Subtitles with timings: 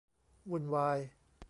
[0.49, 0.99] วุ่นวาย